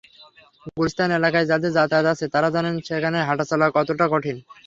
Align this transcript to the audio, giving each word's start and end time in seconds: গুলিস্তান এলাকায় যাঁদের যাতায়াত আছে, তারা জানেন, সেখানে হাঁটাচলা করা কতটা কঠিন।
গুলিস্তান 0.69 1.09
এলাকায় 1.11 1.49
যাঁদের 1.51 1.75
যাতায়াত 1.77 2.07
আছে, 2.13 2.25
তারা 2.33 2.49
জানেন, 2.55 2.75
সেখানে 2.87 3.17
হাঁটাচলা 3.27 3.65
করা 3.65 3.75
কতটা 3.77 4.05
কঠিন। 4.13 4.37